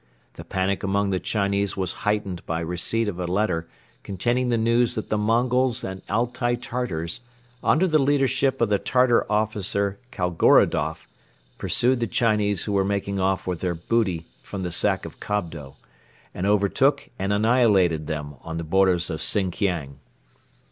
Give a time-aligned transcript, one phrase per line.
[0.33, 3.67] The panic among the Chinese was heightened by the receipt of a letter
[4.01, 7.19] containing the news that the Mongols and Altai Tartars
[7.63, 11.07] under the leadership of the Tartar officer Kaigorodoff
[11.59, 15.75] pursued the Chinese who were making off with their booty from the sack of Kobdo
[16.33, 19.99] and overtook and annihilated them on the borders of Sinkiang.